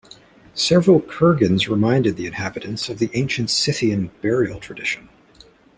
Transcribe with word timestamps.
Several 0.55 0.99
kurgans 0.99 1.69
reminded 1.69 2.15
the 2.15 2.25
inhabitants 2.25 2.89
of 2.89 2.97
the 2.97 3.11
ancient 3.13 3.51
Scythian 3.51 4.09
burial 4.23 4.59
tradition. 4.59 5.09